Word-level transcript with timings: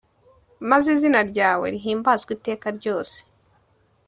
Maze 0.69 0.87
izina 0.95 1.19
ryawe 1.31 1.65
rihimbazwe 1.73 2.31
iteka 2.37 2.67
ryose 2.77 3.17